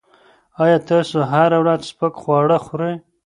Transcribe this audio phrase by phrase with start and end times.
[0.63, 2.93] ایا تاسو هره ورځ سپک خواړه خوري؟